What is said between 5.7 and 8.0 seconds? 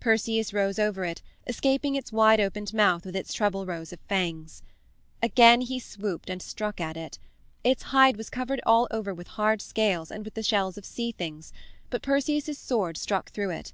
swooped and struck at it. Its